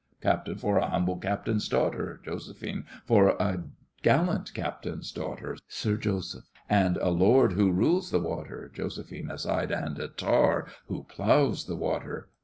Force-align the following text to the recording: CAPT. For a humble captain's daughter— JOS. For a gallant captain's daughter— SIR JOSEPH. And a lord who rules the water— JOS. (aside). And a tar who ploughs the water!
CAPT. 0.19 0.55
For 0.59 0.79
a 0.79 0.87
humble 0.89 1.15
captain's 1.17 1.69
daughter— 1.69 2.19
JOS. 2.25 2.59
For 3.05 3.35
a 3.39 3.65
gallant 4.01 4.51
captain's 4.55 5.11
daughter— 5.11 5.57
SIR 5.67 5.97
JOSEPH. 5.97 6.47
And 6.67 6.97
a 6.97 7.09
lord 7.09 7.51
who 7.53 7.71
rules 7.71 8.09
the 8.09 8.19
water— 8.19 8.71
JOS. 8.73 8.97
(aside). 9.29 9.69
And 9.71 9.99
a 9.99 10.07
tar 10.07 10.65
who 10.87 11.03
ploughs 11.03 11.65
the 11.67 11.75
water! 11.75 12.29